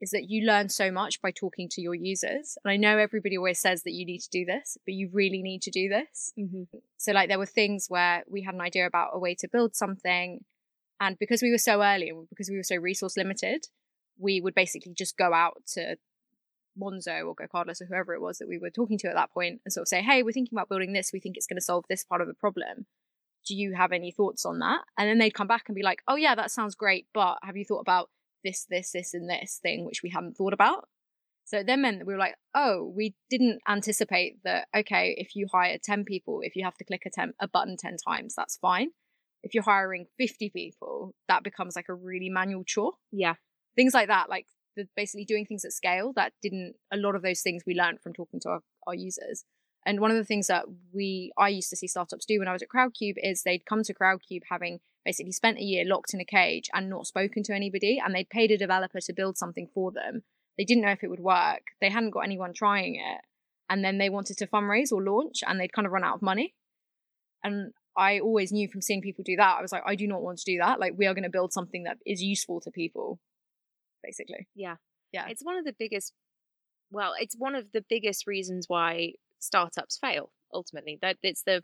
[0.00, 2.58] is that you learn so much by talking to your users.
[2.64, 5.42] And I know everybody always says that you need to do this, but you really
[5.42, 6.32] need to do this.
[6.38, 6.78] Mm-hmm.
[6.98, 9.74] So, like, there were things where we had an idea about a way to build
[9.74, 10.44] something.
[11.00, 13.66] And because we were so early and because we were so resource limited,
[14.18, 15.96] we would basically just go out to
[16.80, 19.60] Monzo or GoCardless or whoever it was that we were talking to at that point
[19.64, 21.10] and sort of say, hey, we're thinking about building this.
[21.12, 22.86] We think it's going to solve this part of the problem.
[23.46, 24.82] Do you have any thoughts on that?
[24.96, 27.06] And then they'd come back and be like, oh, yeah, that sounds great.
[27.12, 28.08] But have you thought about
[28.44, 30.88] this, this, this, and this thing, which we hadn't thought about.
[31.44, 35.34] So it then meant that we were like, oh, we didn't anticipate that, okay, if
[35.34, 38.34] you hire 10 people, if you have to click a, 10, a button 10 times,
[38.36, 38.90] that's fine.
[39.42, 42.92] If you're hiring 50 people, that becomes like a really manual chore.
[43.10, 43.34] Yeah.
[43.74, 47.22] Things like that, like the, basically doing things at scale that didn't, a lot of
[47.22, 49.44] those things we learned from talking to our, our users.
[49.84, 52.52] And one of the things that we I used to see startups do when I
[52.52, 56.20] was at Crowdcube is they'd come to Crowdcube having basically spent a year locked in
[56.20, 59.68] a cage and not spoken to anybody, and they'd paid a developer to build something
[59.74, 60.22] for them.
[60.56, 61.62] They didn't know if it would work.
[61.80, 63.22] They hadn't got anyone trying it,
[63.68, 66.22] and then they wanted to fundraise or launch, and they'd kind of run out of
[66.22, 66.54] money.
[67.42, 70.22] And I always knew from seeing people do that, I was like, I do not
[70.22, 70.78] want to do that.
[70.78, 73.18] Like, we are going to build something that is useful to people,
[74.02, 74.48] basically.
[74.54, 74.76] Yeah.
[75.12, 75.26] Yeah.
[75.28, 76.12] It's one of the biggest,
[76.90, 80.98] well, it's one of the biggest reasons why startups fail ultimately.
[81.02, 81.62] That it's the,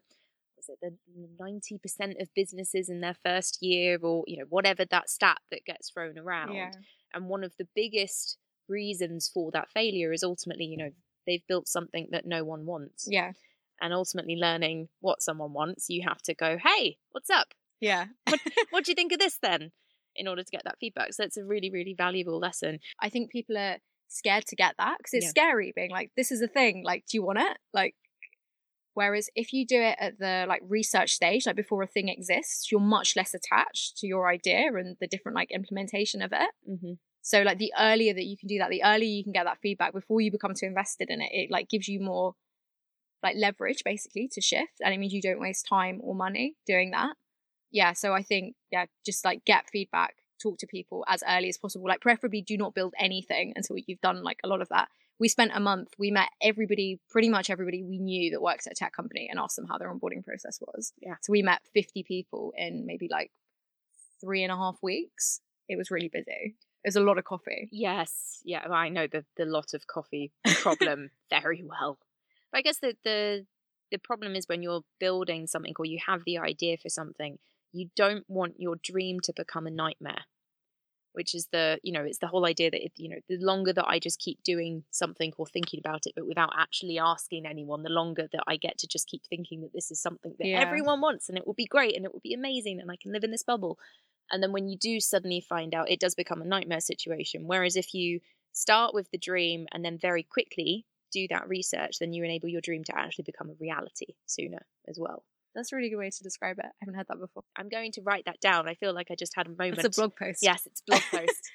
[0.57, 0.95] was it the
[1.41, 5.91] 90% of businesses in their first year or, you know, whatever that stat that gets
[5.91, 6.55] thrown around.
[6.55, 6.73] Yeah.
[7.15, 10.91] And one of the biggest reasons for that failure is ultimately, you know,
[11.27, 13.07] they've built something that no one wants.
[13.09, 13.33] Yeah.
[13.81, 17.55] And ultimately learning what someone wants, you have to go, hey, what's up?
[17.81, 18.07] Yeah.
[18.71, 19.71] What do you think of this then?
[20.19, 21.13] In order to get that feedback.
[21.15, 22.81] So it's a really, really valuable lesson.
[23.01, 23.79] I think people are
[24.09, 25.31] scared to get that because it's Yeah.
[25.31, 26.83] scary being like, this is a thing.
[26.85, 27.57] Like, do you want it?
[27.73, 27.95] Like,
[28.95, 32.73] whereas if you do it at the like research stage, like before a thing exists,
[32.73, 36.51] you're much less attached to your idea and the different like implementation of it.
[36.69, 36.95] Mm-hmm.
[37.23, 39.61] So like the earlier that you can do that, the earlier you can get that
[39.63, 41.31] feedback before you become too invested in it.
[41.33, 42.35] It like gives you more
[43.23, 46.93] like leverage basically to shift, and it means you don't waste time or money doing
[46.93, 47.17] that.
[47.71, 51.59] Yeah, so I think yeah, just like get feedback, talk to people as early as
[51.59, 51.87] possible.
[51.87, 54.89] Like preferably do not build anything until you've done like a lot of that.
[55.21, 55.89] We spent a month.
[55.99, 59.39] We met everybody, pretty much everybody we knew that works at a tech company, and
[59.39, 60.93] asked them how their onboarding process was.
[61.01, 61.17] Yeah.
[61.23, 63.31] So we met fifty people in maybe like
[64.21, 65.41] three and a half weeks.
[65.69, 66.57] It was really busy.
[66.85, 67.69] It was a lot of coffee.
[67.73, 71.99] Yes, yeah, well, I know the the lot of coffee problem very well.
[72.53, 73.47] But I guess the the
[73.91, 77.39] the problem is when you're building something or you have the idea for something,
[77.79, 80.25] you don't want your dream to become a nightmare.
[81.13, 83.73] Which is the you know it's the whole idea that it, you know the longer
[83.73, 87.83] that I just keep doing something or thinking about it, but without actually asking anyone,
[87.83, 90.61] the longer that I get to just keep thinking that this is something that Yeah.
[90.61, 93.13] everyone wants and it will be great and it will be amazing and I can
[93.13, 93.79] live in this bubble.
[94.31, 97.47] And then when you do suddenly find out, it does become a nightmare situation.
[97.47, 98.21] Whereas if you
[98.53, 102.61] start with the dream and then very quickly do that research, then you enable your
[102.61, 105.25] dream to actually become a reality sooner as well.
[105.59, 106.67] That's a really good way to describe it.
[106.67, 107.43] I haven't heard that before.
[107.57, 108.69] I'm going to write that down.
[108.69, 109.85] I feel like I just had a moment.
[109.85, 110.39] It's a blog post.
[110.41, 111.51] Yes, it's a blog post.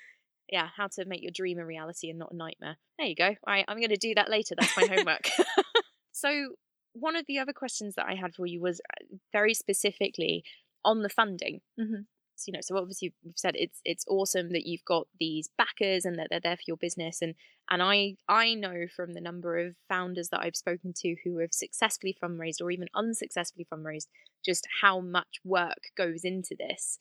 [0.51, 2.75] yeah, how to make your dream a reality and not a nightmare.
[2.99, 3.27] There you go.
[3.27, 4.55] All right, I'm going to do that later.
[4.59, 5.29] That's my homework.
[6.11, 6.55] so,
[6.91, 10.43] one of the other questions that I had for you was uh, very specifically
[10.83, 11.61] on the funding.
[11.79, 12.05] Mhm.
[12.47, 16.17] You know, so obviously we've said it's it's awesome that you've got these backers and
[16.17, 17.35] that they're there for your business, and
[17.69, 21.53] and I I know from the number of founders that I've spoken to who have
[21.53, 24.07] successfully fundraised or even unsuccessfully fundraised,
[24.43, 26.99] just how much work goes into this.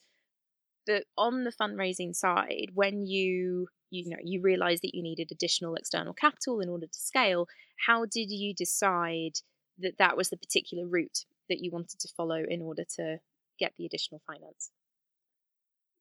[0.85, 5.75] But on the fundraising side, when you you know you realized that you needed additional
[5.75, 7.47] external capital in order to scale,
[7.87, 9.39] how did you decide
[9.79, 13.19] that that was the particular route that you wanted to follow in order to
[13.59, 14.71] get the additional finance?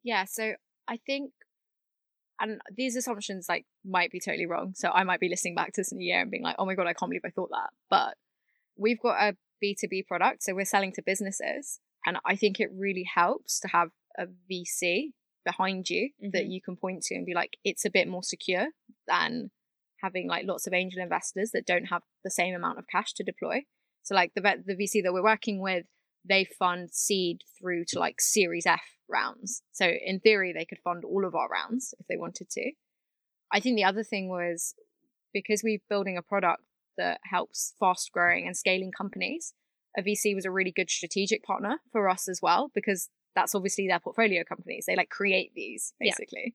[0.03, 0.55] Yeah, so
[0.89, 1.33] I think,
[2.41, 4.73] and these assumptions like might be totally wrong.
[4.75, 6.67] So I might be listening back to this in a year and being like, oh
[6.67, 7.71] my god, I can't believe I thought that.
[7.89, 8.17] But
[8.77, 12.59] we've got a B two B product, so we're selling to businesses, and I think
[12.59, 15.13] it really helps to have a VC
[15.45, 16.51] behind you that Mhm.
[16.53, 18.69] you can point to and be like, it's a bit more secure
[19.09, 19.51] than
[20.01, 23.25] having like lots of angel investors that don't have the same amount of cash to
[23.25, 23.65] deploy.
[24.03, 25.87] So like the the VC that we're working with,
[26.29, 29.63] they fund seed through to like Series F rounds.
[29.73, 32.73] So in theory, they could fund all of our rounds if they wanted to.
[33.53, 34.75] I think the other thing was
[35.33, 36.63] because we're building a product
[36.97, 39.55] that helps fast growing and scaling companies,
[39.97, 43.87] a VC was a really good strategic partner for us as well because that's obviously
[43.89, 44.85] their portfolio companies.
[44.87, 46.13] They like create these Yeah.
[46.13, 46.55] basically.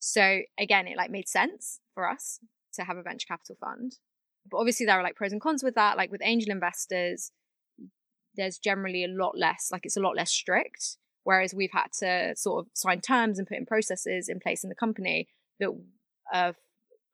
[0.00, 2.40] So again, it like made sense for us
[2.74, 3.96] to have a venture capital fund.
[4.50, 5.96] But obviously there are like pros and cons with that.
[5.96, 7.32] Like with angel investors,
[8.38, 10.96] there's generally a lot less, like it's a lot less strict.
[11.24, 14.70] Whereas we've had to sort of sign terms and put in processes in place in
[14.70, 15.28] the company
[15.60, 15.68] that
[16.32, 16.52] uh,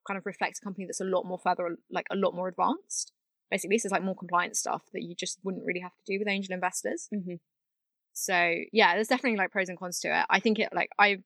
[0.06, 3.10] kind of reflect a company that's a lot more further, like a lot more advanced.
[3.50, 6.18] Basically, so it's like more compliance stuff that you just wouldn't really have to do
[6.20, 7.08] with angel investors.
[7.12, 7.40] Mhm.
[8.12, 10.26] So yeah, there's definitely like pros and cons to it.
[10.30, 11.18] I think it like I,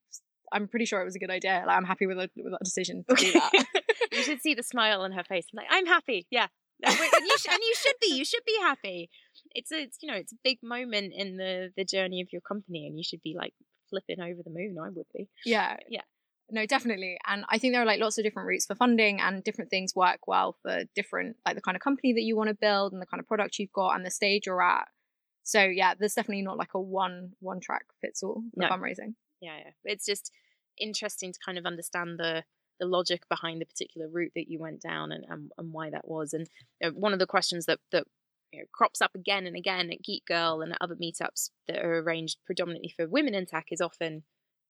[0.52, 1.62] I'm pretty sure it was a good idea.
[1.66, 3.52] Like I'm happy with it, with that decision to do that.
[4.12, 5.46] you should see the smile on her face.
[5.52, 6.26] I'm like, I'm happy.
[6.30, 6.46] Yeah.
[6.82, 8.14] And you, sh- and you should be.
[8.14, 9.10] You should be happy.
[9.54, 12.40] It's a, it's you know, it's a big moment in the the journey of your
[12.42, 13.54] company, and you should be like
[13.90, 14.76] flipping over the moon.
[14.82, 15.28] I would be.
[15.44, 15.76] Yeah.
[15.88, 16.02] Yeah.
[16.50, 17.18] No, definitely.
[17.26, 19.94] And I think there are like lots of different routes for funding and different things
[19.94, 23.02] work well for different like the kind of company that you want to build and
[23.02, 24.88] the kind of product you've got and the stage you're at.
[25.44, 28.68] So yeah, there's definitely not like a one one track fits all for No.
[28.68, 29.14] fundraising.
[29.40, 29.70] Yeah, yeah.
[29.84, 30.30] It's just
[30.78, 32.44] interesting to kind of understand the
[32.80, 36.06] the logic behind the particular route that you went down and, and, and why that
[36.06, 36.32] was.
[36.32, 36.46] And
[36.82, 38.04] uh, one of the questions that, that
[38.52, 41.98] you know, crops up again and again at Geek Girl and other meetups that are
[41.98, 44.22] arranged predominantly for women in tech is often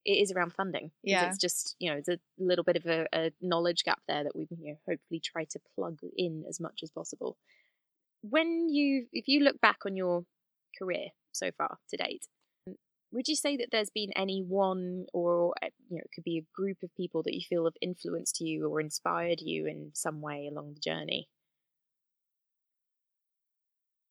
[0.04, 0.90] it is around funding.
[1.02, 1.28] Yeah.
[1.28, 4.34] It's just, you know, it's a little bit of a, a knowledge gap there that
[4.34, 7.36] we you know, hopefully try to plug in as much as possible.
[8.22, 10.24] When you, if you look back on your
[10.78, 12.26] career so far to date,
[13.12, 16.46] would you say that there's been any one or you know it could be a
[16.54, 20.46] group of people that you feel have influenced you or inspired you in some way
[20.50, 21.26] along the journey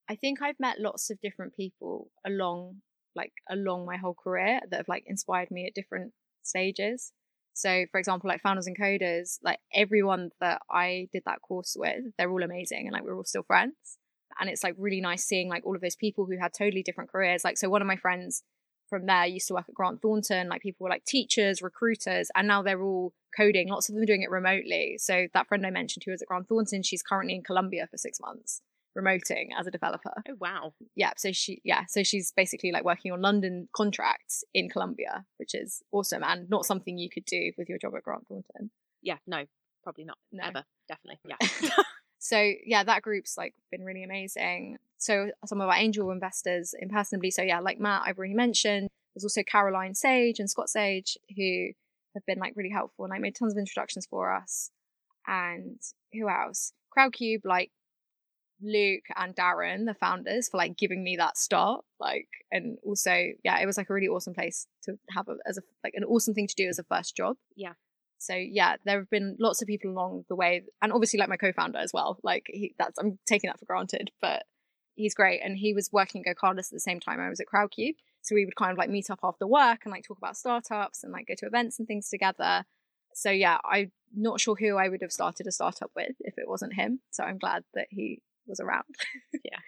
[0.09, 2.81] I think I've met lots of different people along
[3.15, 7.11] like along my whole career that have like inspired me at different stages.
[7.53, 12.03] So for example, like founders and coders, like everyone that I did that course with,
[12.17, 13.97] they're all amazing and like we're all still friends.
[14.39, 17.11] And it's like really nice seeing like all of those people who had totally different
[17.11, 17.43] careers.
[17.43, 18.43] Like so one of my friends
[18.87, 22.47] from there used to work at Grant Thornton, like people were like teachers, recruiters, and
[22.47, 23.67] now they're all coding.
[23.67, 24.97] Lots of them doing it remotely.
[24.99, 27.97] So that friend I mentioned who was at Grant Thornton, she's currently in Colombia for
[27.97, 28.61] six months
[28.97, 30.13] remoting as a developer.
[30.29, 30.73] Oh wow.
[30.95, 35.53] Yeah, so she yeah, so she's basically like working on London contracts in Colombia, which
[35.53, 38.71] is awesome and not something you could do with your job at Grant Thornton.
[39.01, 39.45] Yeah, no,
[39.83, 40.17] probably not.
[40.31, 40.43] No.
[40.45, 41.19] Ever, definitely.
[41.25, 41.69] Yeah.
[42.19, 44.77] so yeah, that group's like been really amazing.
[44.97, 48.89] So some of our angel investors in Personably, so yeah, like Matt I've already mentioned.
[49.13, 51.69] There's also Caroline Sage and Scott Sage who
[52.13, 54.71] have been like really helpful and like made tons of introductions for us.
[55.27, 55.79] And
[56.13, 56.71] who else?
[56.97, 57.71] Crowdcube, like
[58.61, 61.83] Luke and Darren, the founders, for like giving me that start.
[61.99, 63.11] Like, and also,
[63.43, 66.03] yeah, it was like a really awesome place to have a, as a like an
[66.03, 67.37] awesome thing to do as a first job.
[67.55, 67.73] Yeah.
[68.19, 71.37] So yeah, there have been lots of people along the way, and obviously like my
[71.37, 72.19] co-founder as well.
[72.23, 74.43] Like he, that's I'm taking that for granted, but
[74.95, 77.47] he's great, and he was working at GoCardless at the same time I was at
[77.47, 77.95] Crowdcube.
[78.23, 81.03] So we would kind of like meet up after work and like talk about startups
[81.03, 82.65] and like go to events and things together.
[83.13, 86.47] So yeah, I'm not sure who I would have started a startup with if it
[86.47, 86.99] wasn't him.
[87.11, 88.95] So I'm glad that he was around.
[89.43, 89.59] yeah.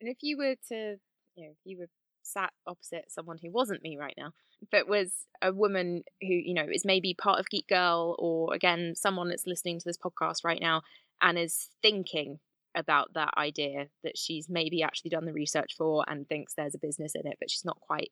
[0.00, 0.96] And if you were to,
[1.36, 1.88] you know, if you were
[2.24, 4.32] sat opposite someone who wasn't me right now,
[4.70, 8.94] but was a woman who, you know, is maybe part of Geek Girl or again,
[8.96, 10.82] someone that's listening to this podcast right now
[11.20, 12.38] and is thinking
[12.74, 16.78] about that idea that she's maybe actually done the research for and thinks there's a
[16.78, 18.10] business in it, but she's not quite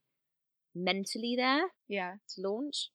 [0.74, 2.90] mentally there yeah to launch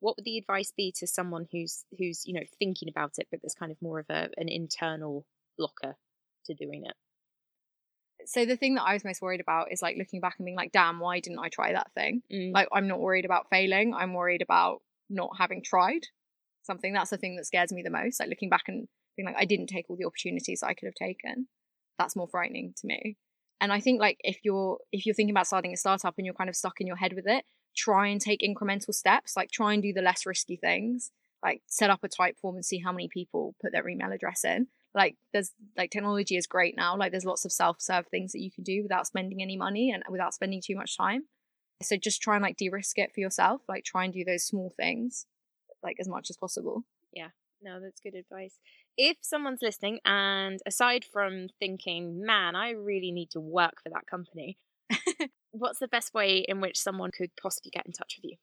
[0.00, 3.40] what would the advice be to someone who's who's you know thinking about it but
[3.42, 5.26] there's kind of more of a an internal
[5.58, 5.96] blocker
[6.48, 6.94] to doing it.
[8.26, 10.56] So the thing that I was most worried about is like looking back and being
[10.56, 12.22] like, damn, why didn't I try that thing?
[12.32, 12.52] Mm.
[12.52, 13.94] Like I'm not worried about failing.
[13.94, 16.02] I'm worried about not having tried
[16.62, 16.92] something.
[16.92, 18.20] That's the thing that scares me the most.
[18.20, 20.94] Like looking back and being like, I didn't take all the opportunities I could have
[20.94, 21.48] taken.
[21.98, 23.16] That's more frightening to me.
[23.60, 26.34] And I think like if you're if you're thinking about starting a startup and you're
[26.34, 27.44] kind of stuck in your head with it,
[27.76, 29.36] try and take incremental steps.
[29.36, 31.10] Like try and do the less risky things.
[31.42, 34.68] Like set up a Typeform and see how many people put their email address in
[34.98, 36.96] like there's like technology is great now.
[36.96, 40.02] Like there's lots of self-serve things that you can do without spending any money and
[40.10, 41.22] without spending too much time.
[41.82, 43.62] So just try and like de-risk it for yourself.
[43.68, 45.24] Like try and do those small things
[45.82, 46.84] like as much as possible.
[47.12, 47.28] Yeah.
[47.62, 48.58] No that's good advice.
[48.96, 54.06] If someone's listening and aside from thinking man i really need to work for that
[54.10, 54.58] company
[55.52, 58.36] what's the best way in which someone could possibly get in touch with you?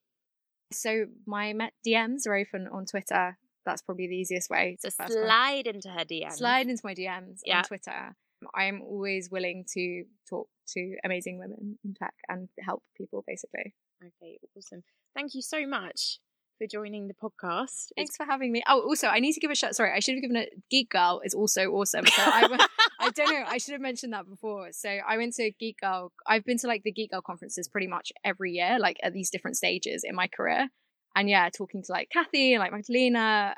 [0.71, 1.53] So my
[1.85, 4.77] DMs are open on Twitter that's probably the easiest way.
[4.79, 6.37] So slide into her DMs.
[6.37, 7.59] Slide into my DMs yeah.
[7.59, 8.15] on Twitter.
[8.53, 13.73] I'm always willing to talk to amazing women in tech and help people basically.
[14.03, 14.83] Okay, awesome.
[15.15, 16.19] Thank you so much
[16.57, 17.91] for joining the podcast.
[17.95, 18.17] Thanks it's...
[18.17, 18.63] for having me.
[18.67, 19.75] Oh, also, I need to give a shout.
[19.75, 22.05] Sorry, I should have given a Geek Girl is also awesome.
[22.05, 22.67] So I,
[22.99, 23.43] I don't know.
[23.47, 24.69] I should have mentioned that before.
[24.71, 26.11] So I went to Geek Girl.
[26.27, 29.29] I've been to like the Geek Girl conferences pretty much every year, like at these
[29.29, 30.69] different stages in my career
[31.15, 33.55] and yeah, talking to like Kathy and like Magdalena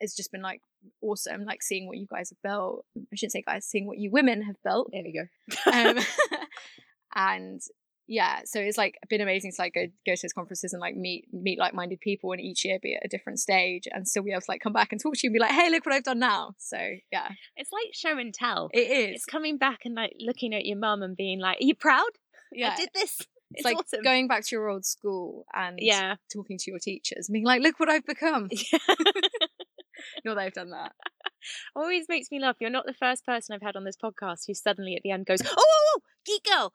[0.00, 0.60] it's just been like
[1.02, 1.44] awesome.
[1.44, 2.84] Like seeing what you guys have built.
[2.96, 4.90] I shouldn't say guys, seeing what you women have built.
[4.92, 5.72] There we go.
[5.72, 5.98] um,
[7.14, 7.60] and
[8.06, 10.94] yeah, so it's like been amazing to like go go to those conferences and like
[10.94, 14.22] meet meet like minded people and each year be at a different stage and still
[14.22, 15.86] be able to like come back and talk to you and be like, hey, look
[15.86, 16.54] what I've done now.
[16.58, 16.76] So
[17.10, 18.68] yeah, it's like show and tell.
[18.72, 19.16] It is.
[19.16, 22.10] It's coming back and like looking at your mum and being like, are you proud?
[22.52, 23.20] Yeah, I did this.
[23.54, 24.02] It's, it's like awesome.
[24.02, 27.78] going back to your old school and yeah, talking to your teachers, being like, "Look
[27.78, 28.78] what I've become." Yeah.
[30.24, 30.92] not that I've done that.
[31.76, 32.56] Always makes me laugh.
[32.58, 35.26] You're not the first person I've had on this podcast who suddenly at the end
[35.26, 36.72] goes, "Oh, oh, oh geek girl,"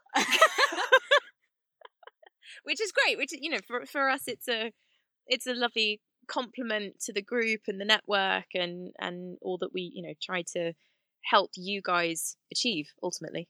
[2.64, 3.18] which is great.
[3.18, 4.72] Which you know, for for us, it's a
[5.28, 9.92] it's a lovely compliment to the group and the network and and all that we
[9.94, 10.74] you know try to
[11.24, 13.50] help you guys achieve ultimately.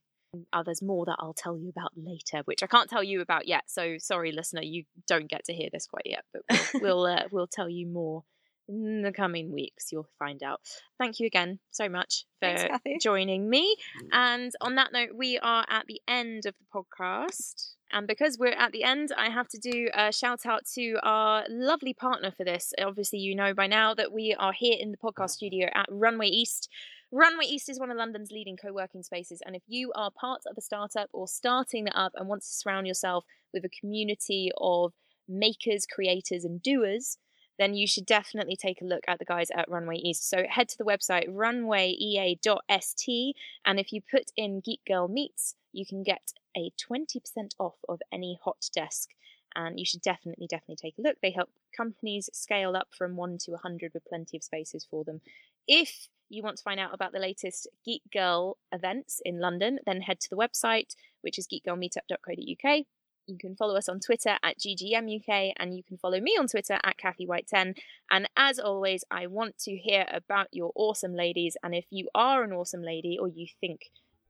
[0.54, 3.48] Oh, there's more that I'll tell you about later, which I can't tell you about
[3.48, 3.64] yet.
[3.68, 6.44] So sorry, listener, you don't get to hear this quite yet, but
[6.76, 8.24] we'll we'll, uh, we'll tell you more
[8.70, 9.92] in the coming weeks.
[9.92, 10.62] You'll find out.
[11.00, 13.76] Thank you again so much for Thanks, joining me.
[14.12, 17.74] And on that note, we are at the end of the podcast.
[17.92, 21.44] And because we're at the end, I have to do a shout out to our
[21.50, 22.72] lovely partner for this.
[22.80, 26.28] Obviously, you know by now that we are here in the podcast studio at Runway
[26.28, 26.70] East.
[27.12, 29.42] Runway East is one of London's leading co working spaces.
[29.46, 32.48] And if you are part of a startup or starting that up and want to
[32.48, 34.94] surround yourself with a community of
[35.28, 37.18] makers, creators, and doers,
[37.58, 40.30] then you should definitely take a look at the guys at Runway East.
[40.30, 43.36] So head to the website runwayea.st,
[43.66, 47.20] and if you put in Geek Girl Meets, you can get a 20%
[47.60, 49.10] off of any hot desk.
[49.56, 51.18] And you should definitely, definitely take a look.
[51.22, 55.22] They help companies scale up from 1 to 100 with plenty of spaces for them.
[55.68, 60.02] If you want to find out about the latest Geek Girl events in London, then
[60.02, 62.86] head to the website, which is geekgirlmeetup.co.uk.
[63.28, 66.80] You can follow us on Twitter at GGMUK and you can follow me on Twitter
[66.84, 67.76] at Kathy White10.
[68.10, 71.56] And as always, I want to hear about your awesome ladies.
[71.62, 73.82] And if you are an awesome lady or you think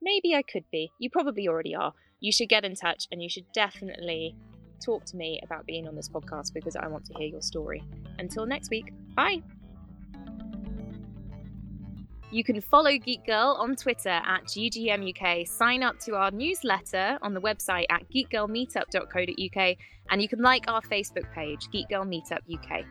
[0.02, 3.30] maybe I could be, you probably already are, you should get in touch and you
[3.30, 4.36] should definitely
[4.84, 7.82] talk to me about being on this podcast because I want to hear your story.
[8.18, 9.42] Until next week, bye.
[12.32, 17.34] You can follow Geek Girl on Twitter at GGMUK, sign up to our newsletter on
[17.34, 19.76] the website at geekgirlmeetup.co.uk,
[20.10, 22.84] and you can like our Facebook page, Geek Girl Meetup UK.